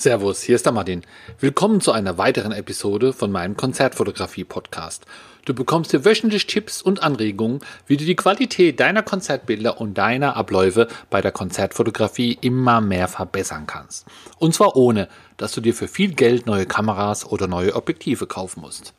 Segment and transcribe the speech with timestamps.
[0.00, 1.02] Servus, hier ist der Martin.
[1.40, 5.04] Willkommen zu einer weiteren Episode von meinem Konzertfotografie-Podcast.
[5.44, 10.38] Du bekommst hier wöchentlich Tipps und Anregungen, wie du die Qualität deiner Konzertbilder und deiner
[10.38, 14.06] Abläufe bei der Konzertfotografie immer mehr verbessern kannst.
[14.38, 15.06] Und zwar ohne,
[15.36, 18.94] dass du dir für viel Geld neue Kameras oder neue Objektive kaufen musst.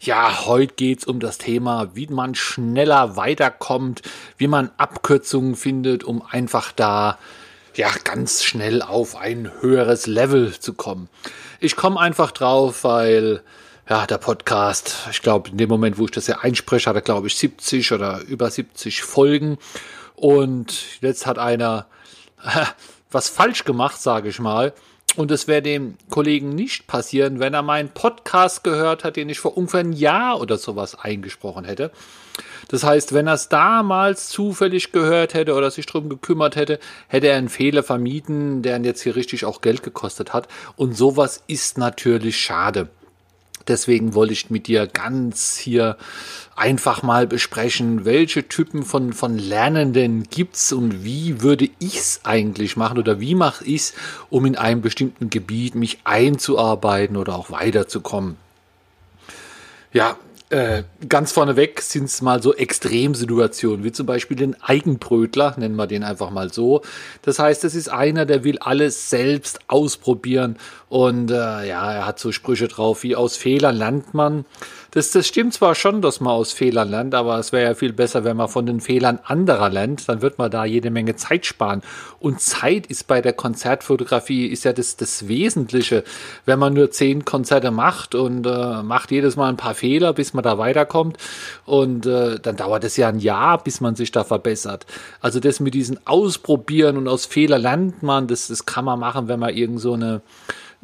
[0.00, 4.00] Ja, heute geht's um das Thema, wie man schneller weiterkommt,
[4.38, 7.18] wie man Abkürzungen findet, um einfach da
[7.76, 11.08] ja, ganz schnell auf ein höheres Level zu kommen.
[11.60, 13.42] Ich komme einfach drauf, weil
[13.88, 17.02] ja, der Podcast, ich glaube, in dem Moment, wo ich das ja einspreche, hat er,
[17.02, 19.58] glaube ich, 70 oder über 70 Folgen.
[20.16, 21.86] Und jetzt hat einer
[23.10, 24.72] was falsch gemacht, sage ich mal.
[25.16, 29.38] Und es wäre dem Kollegen nicht passieren, wenn er meinen Podcast gehört hat, den ich
[29.38, 31.92] vor ungefähr ein Jahr oder sowas eingesprochen hätte.
[32.68, 37.28] Das heißt, wenn er es damals zufällig gehört hätte oder sich drum gekümmert hätte, hätte
[37.28, 40.48] er einen Fehler vermieden, der ihn jetzt hier richtig auch Geld gekostet hat.
[40.76, 42.88] Und sowas ist natürlich schade.
[43.66, 45.96] Deswegen wollte ich mit dir ganz hier
[46.54, 52.98] einfach mal besprechen, welche Typen von, von Lernenden gibt's und wie würde ich's eigentlich machen
[52.98, 53.94] oder wie mache ich's,
[54.28, 58.36] um in einem bestimmten Gebiet mich einzuarbeiten oder auch weiterzukommen.
[59.92, 60.18] Ja,
[60.54, 65.88] äh, ganz vorneweg sind es mal so Extremsituationen, wie zum Beispiel den Eigenbrötler, nennen wir
[65.88, 66.82] den einfach mal so.
[67.22, 70.56] Das heißt, es ist einer, der will alles selbst ausprobieren
[70.94, 71.34] und äh,
[71.66, 74.44] ja, er hat so Sprüche drauf wie aus Fehlern lernt man.
[74.92, 77.92] Das, das stimmt zwar schon, dass man aus Fehlern lernt, aber es wäre ja viel
[77.92, 80.08] besser, wenn man von den Fehlern anderer lernt.
[80.08, 81.82] Dann wird man da jede Menge Zeit sparen.
[82.20, 86.04] Und Zeit ist bei der Konzertfotografie ist ja das, das Wesentliche.
[86.46, 90.32] Wenn man nur zehn Konzerte macht und äh, macht jedes Mal ein paar Fehler, bis
[90.32, 91.16] man da weiterkommt.
[91.66, 94.86] Und äh, dann dauert es ja ein Jahr, bis man sich da verbessert.
[95.20, 99.26] Also das mit diesen Ausprobieren und aus Fehler lernt man, das, das kann man machen,
[99.26, 100.22] wenn man irgend so eine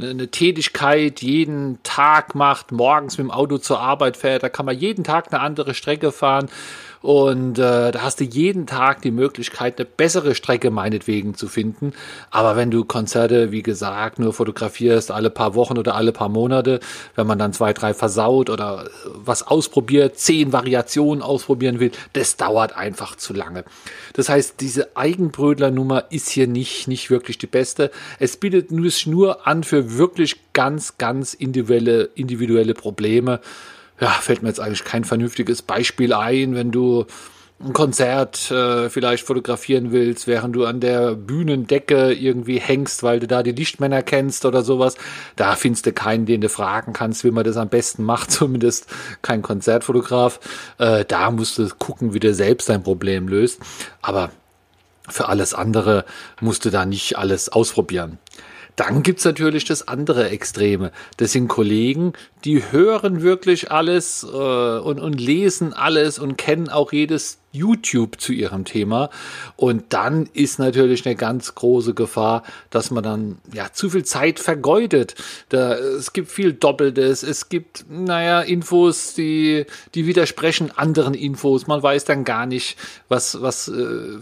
[0.03, 4.79] eine Tätigkeit jeden Tag macht, morgens mit dem Auto zur Arbeit fährt, da kann man
[4.79, 6.49] jeden Tag eine andere Strecke fahren
[7.03, 11.93] und äh, da hast du jeden Tag die Möglichkeit, eine bessere Strecke meinetwegen zu finden.
[12.31, 16.81] Aber wenn du Konzerte, wie gesagt, nur fotografierst alle paar Wochen oder alle paar Monate,
[17.15, 22.77] wenn man dann zwei, drei versaut oder was ausprobiert, zehn Variationen ausprobieren will, das dauert
[22.77, 23.65] einfach zu lange.
[24.13, 27.91] Das heißt, diese Eigenbrötler-Nummer ist hier nicht, nicht wirklich die beste.
[28.19, 33.41] Es bietet nur an für wirklich ganz, ganz individuelle, individuelle Probleme
[34.01, 37.07] ja, fällt mir jetzt eigentlich kein vernünftiges Beispiel ein, wenn du
[37.63, 43.27] ein Konzert äh, vielleicht fotografieren willst, während du an der Bühnendecke irgendwie hängst, weil du
[43.27, 44.97] da die Lichtmänner kennst oder sowas.
[45.37, 48.87] Da findest du keinen, den du fragen kannst, wie man das am besten macht, zumindest
[49.21, 50.41] kein Konzertfotograf.
[50.79, 53.61] Äh, da musst du gucken, wie du selbst dein Problem löst.
[54.01, 54.31] Aber
[55.07, 56.07] für alles andere
[56.41, 58.19] musst du da nicht alles ausprobieren.
[58.81, 60.91] Dann gibt's natürlich das andere Extreme.
[61.19, 62.15] Das sind Kollegen,
[62.47, 68.33] die hören wirklich alles äh, und, und lesen alles und kennen auch jedes YouTube zu
[68.33, 69.11] ihrem Thema.
[69.57, 74.39] Und dann ist natürlich eine ganz große Gefahr, dass man dann ja zu viel Zeit
[74.39, 75.15] vergeudet.
[75.49, 81.67] Da, es gibt viel Doppeltes, es gibt, naja, Infos, die, die widersprechen anderen Infos.
[81.67, 82.77] Man weiß dann gar nicht,
[83.09, 83.73] was, was, äh,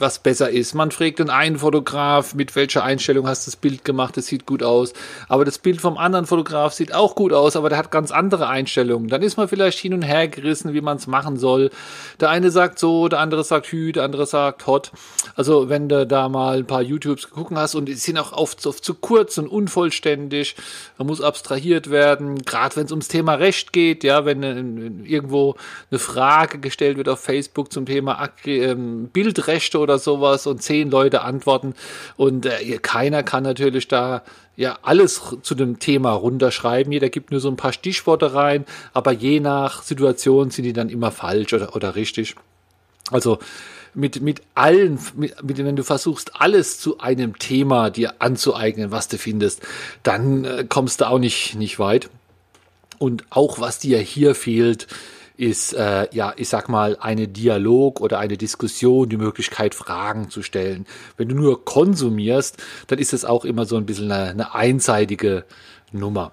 [0.01, 0.75] was besser ist.
[0.75, 4.47] Man fragt den einen Fotograf, mit welcher Einstellung hast du das Bild gemacht, das sieht
[4.47, 4.95] gut aus.
[5.29, 8.49] Aber das Bild vom anderen Fotograf sieht auch gut aus, aber der hat ganz andere
[8.49, 9.09] Einstellungen.
[9.09, 11.71] Dann ist man vielleicht hin und her gerissen, wie man es machen soll.
[12.21, 14.93] Der eine sagt so, der der andere sagt Hü, der andere sagt Hot.
[15.35, 18.65] Also wenn du da mal ein paar YouTubes geguckt hast und die sind auch oft,
[18.65, 20.55] oft zu kurz und unvollständig,
[20.97, 25.57] da muss abstrahiert werden, gerade wenn es ums Thema Recht geht, ja, wenn irgendwo
[25.91, 31.23] eine Frage gestellt wird auf Facebook zum Thema ähm, Bildrechte oder sowas und zehn Leute
[31.23, 31.75] antworten
[32.17, 34.23] und äh, keiner kann natürlich da
[34.55, 36.93] ja alles zu dem Thema runterschreiben.
[36.93, 40.89] Jeder gibt nur so ein paar Stichworte rein, aber je nach Situation sind die dann
[40.89, 42.35] immer falsch oder, oder richtig.
[43.11, 43.39] Also
[43.95, 49.09] mit, mit allen, mit, mit, wenn du versuchst, alles zu einem Thema dir anzueignen, was
[49.09, 49.67] du findest,
[50.03, 52.11] dann äh, kommst du auch nicht, nicht weit.
[52.99, 54.87] Und auch was dir hier fehlt,
[55.37, 60.43] ist, äh, ja, ich sag mal, eine Dialog oder eine Diskussion, die Möglichkeit, Fragen zu
[60.43, 60.85] stellen.
[61.17, 62.57] Wenn du nur konsumierst,
[62.89, 65.45] dann ist es auch immer so ein bisschen eine, eine einseitige
[65.93, 66.33] Nummer.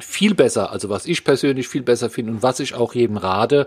[0.00, 3.66] Viel besser, also was ich persönlich viel besser finde und was ich auch jedem rate,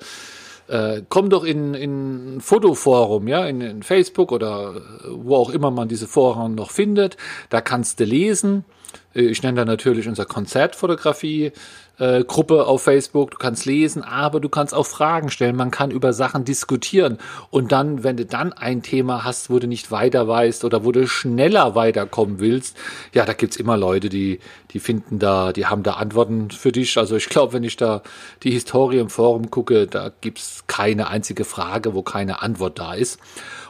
[0.67, 5.71] äh, komm doch in, in ein Fotoforum, ja, in, in Facebook oder wo auch immer
[5.71, 7.17] man diese Foren noch findet.
[7.49, 8.65] Da kannst du lesen.
[9.13, 11.51] Ich nenne da natürlich unser Konzertfotografie
[11.99, 16.11] äh, auf Facebook, du kannst lesen, aber du kannst auch Fragen stellen, man kann über
[16.11, 17.19] Sachen diskutieren
[17.51, 20.91] und dann, wenn du dann ein Thema hast, wo du nicht weiter weißt oder wo
[20.91, 22.77] du schneller weiterkommen willst,
[23.13, 24.39] ja, da gibt's immer Leute, die,
[24.71, 26.97] die finden da, die haben da Antworten für dich.
[26.97, 28.01] Also ich glaube, wenn ich da
[28.41, 33.19] die Historie im Forum gucke, da gibt's keine einzige Frage, wo keine Antwort da ist.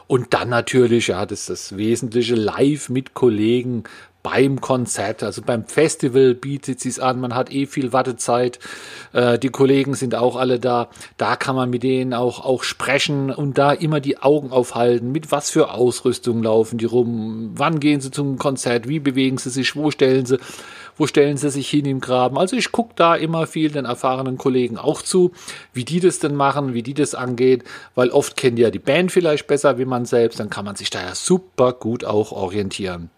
[0.06, 3.84] Und dann natürlich, ja, das ist das Wesentliche, live mit Kollegen
[4.24, 8.58] beim Konzert, also beim Festival bietet sie es an, man hat eh viel Wartezeit,
[9.12, 10.88] äh, die Kollegen sind auch alle da,
[11.18, 15.30] da kann man mit denen auch, auch sprechen und da immer die Augen aufhalten, mit
[15.30, 19.76] was für Ausrüstung laufen die rum, wann gehen sie zum Konzert, wie bewegen sie sich,
[19.76, 20.38] wo stellen sie,
[20.96, 22.38] wo stellen sie sich hin im Graben.
[22.38, 25.32] Also ich gucke da immer viel den erfahrenen Kollegen auch zu,
[25.74, 29.12] wie die das denn machen, wie die das angeht, weil oft kennt ja die Band
[29.12, 33.10] vielleicht besser wie man selbst, dann kann man sich da ja super gut auch orientieren.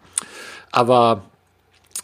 [0.71, 1.23] Aber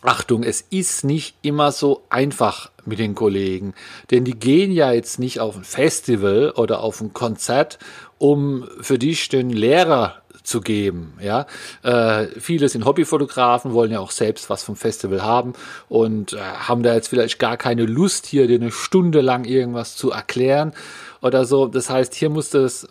[0.03, 3.75] Achtung, es ist nicht immer so einfach mit den Kollegen,
[4.11, 7.79] denn die gehen ja jetzt nicht auf ein Festival oder auf ein Konzert,
[8.19, 11.15] um für dich den Lehrer zu geben.
[11.21, 11.47] Ja,
[11.85, 15.53] äh, viele sind Hobbyfotografen, wollen ja auch selbst was vom Festival haben
[15.89, 19.95] und äh, haben da jetzt vielleicht gar keine Lust, hier dir eine Stunde lang irgendwas
[19.95, 20.73] zu erklären
[21.21, 21.69] oder so.
[21.69, 22.89] Das heißt, hier musst du es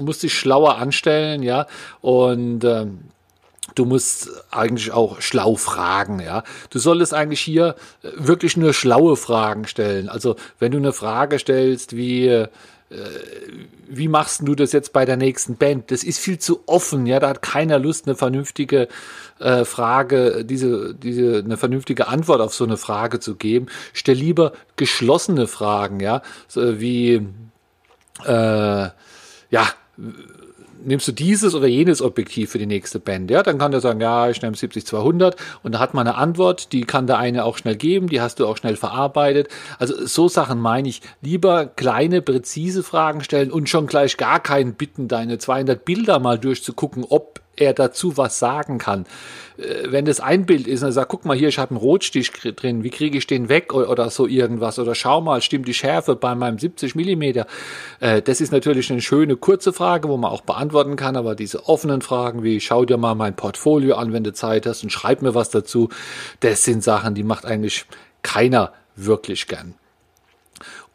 [0.00, 1.66] musst dich schlauer anstellen, ja,
[2.00, 3.00] und ähm,
[3.74, 6.44] Du musst eigentlich auch schlau fragen, ja.
[6.70, 10.08] Du solltest eigentlich hier äh, wirklich nur schlaue Fragen stellen.
[10.08, 12.48] Also, wenn du eine Frage stellst wie, äh,
[13.88, 15.90] wie machst du das jetzt bei der nächsten Band?
[15.90, 17.18] Das ist viel zu offen, ja.
[17.18, 18.88] Da hat keiner Lust, eine vernünftige
[19.40, 23.66] äh, Frage, diese, diese, eine vernünftige Antwort auf so eine Frage zu geben.
[23.92, 26.22] Stell lieber geschlossene Fragen, ja.
[26.46, 27.26] So, wie,
[28.24, 28.88] äh,
[29.50, 29.68] ja,
[30.84, 33.30] nimmst du dieses oder jenes Objektiv für die nächste Band?
[33.30, 36.72] Ja, dann kann der sagen, ja, ich nehme 70-200 und da hat man eine Antwort,
[36.72, 39.48] die kann der eine auch schnell geben, die hast du auch schnell verarbeitet.
[39.78, 41.02] Also so Sachen meine ich.
[41.20, 46.38] Lieber kleine, präzise Fragen stellen und schon gleich gar keinen bitten, deine 200 Bilder mal
[46.38, 49.06] durchzugucken, ob er dazu was sagen kann.
[49.56, 51.78] Äh, wenn das ein Bild ist und er sagt, guck mal hier, ich habe einen
[51.78, 55.74] Rotstich drin, wie kriege ich den weg oder so irgendwas oder schau mal, stimmt die
[55.74, 57.46] Schärfe bei meinem 70 Millimeter?
[58.00, 61.68] Äh, das ist natürlich eine schöne kurze Frage, wo man auch beantworten kann, aber diese
[61.68, 65.22] offenen Fragen wie schau dir mal mein Portfolio an, wenn du Zeit hast und schreib
[65.22, 65.88] mir was dazu,
[66.40, 67.86] das sind Sachen, die macht eigentlich
[68.22, 69.74] keiner wirklich gern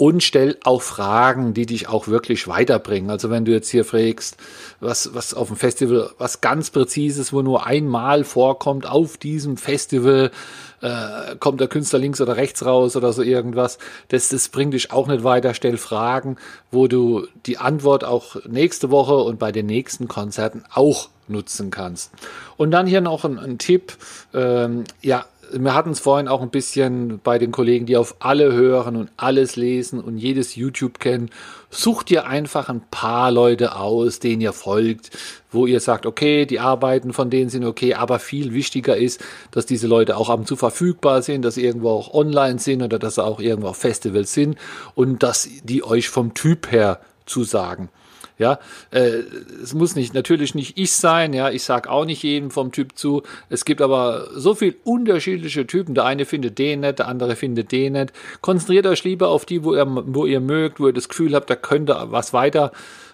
[0.01, 3.09] und stell auch Fragen, die dich auch wirklich weiterbringen.
[3.09, 4.37] Also wenn du jetzt hier fragst,
[4.79, 10.31] was, was auf dem Festival, was ganz präzises, wo nur einmal vorkommt, auf diesem Festival
[10.79, 14.93] äh, kommt der Künstler links oder rechts raus oder so irgendwas, das, das bringt dich
[14.93, 15.53] auch nicht weiter.
[15.53, 16.37] Stell Fragen,
[16.71, 22.13] wo du die Antwort auch nächste Woche und bei den nächsten Konzerten auch nutzen kannst.
[22.55, 23.97] Und dann hier noch ein, ein Tipp,
[24.33, 28.53] ähm, ja, wir hatten es vorhin auch ein bisschen bei den Kollegen, die auf alle
[28.53, 31.29] hören und alles lesen und jedes YouTube kennen.
[31.69, 35.11] Sucht ihr einfach ein paar Leute aus, denen ihr folgt,
[35.51, 39.65] wo ihr sagt, okay, die Arbeiten von denen sind okay, aber viel wichtiger ist, dass
[39.65, 42.99] diese Leute auch ab und zu verfügbar sind, dass sie irgendwo auch online sind oder
[42.99, 44.57] dass sie auch irgendwo auf Festivals sind
[44.95, 47.89] und dass die euch vom Typ her zusagen.
[48.39, 48.57] Ja,
[48.91, 49.21] äh,
[49.61, 51.33] es muss nicht natürlich nicht ich sein.
[51.33, 53.21] Ja, ich sag auch nicht jedem vom Typ zu.
[53.49, 55.93] Es gibt aber so viel unterschiedliche Typen.
[55.93, 58.13] Der eine findet den nett, der andere findet den nett.
[58.39, 61.49] Konzentriert euch lieber auf die, wo ihr, wo ihr mögt, wo ihr das Gefühl habt,
[61.49, 62.71] da könnte was weiter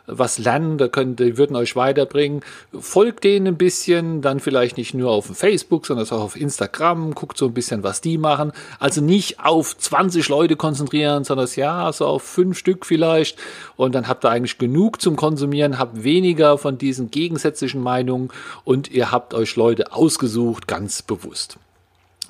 [0.08, 2.42] was lernen, da können, die würden euch weiterbringen.
[2.78, 7.38] Folgt denen ein bisschen, dann vielleicht nicht nur auf Facebook, sondern auch auf Instagram, guckt
[7.38, 8.52] so ein bisschen, was die machen.
[8.80, 13.38] Also nicht auf 20 Leute konzentrieren, sondern ja, so auf fünf Stück vielleicht.
[13.76, 18.30] Und dann habt ihr eigentlich genug zum Konsumieren, habt weniger von diesen gegensätzlichen Meinungen
[18.64, 21.58] und ihr habt euch Leute ausgesucht, ganz bewusst.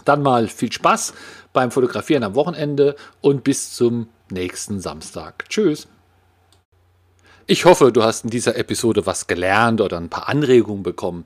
[0.04, 1.14] Dann mal viel Spaß
[1.54, 5.46] beim Fotografieren am Wochenende und bis zum nächsten Samstag.
[5.50, 5.88] Tschüss.
[7.48, 11.26] Ich hoffe, du hast in dieser Episode was gelernt oder ein paar Anregungen bekommen.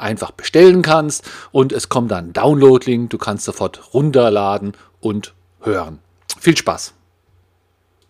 [0.00, 1.28] einfach bestellen kannst.
[1.52, 5.98] Und es kommt dann Download-Link, du kannst sofort runterladen und hören.
[6.38, 6.94] Viel Spaß!